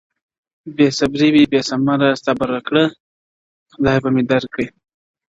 بې 0.75 0.87
صبري 0.97 1.29
وي 1.33 1.43
بې 1.51 1.61
ثمره 1.69 2.09
صبر 2.25 2.49
کړه 2.67 2.83
خدای 3.73 3.97
به 4.03 4.09
مي 4.15 4.23
درکړي- 4.31 4.67